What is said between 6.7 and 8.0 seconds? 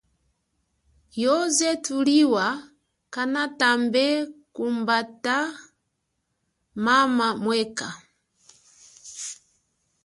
mama mwekha.